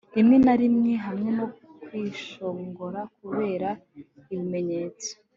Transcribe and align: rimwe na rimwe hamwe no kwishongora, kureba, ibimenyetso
rimwe 0.15 0.37
na 0.45 0.53
rimwe 0.61 0.91
hamwe 1.05 1.29
no 1.37 1.45
kwishongora, 1.83 2.99
kureba, 3.15 3.69
ibimenyetso 4.31 5.11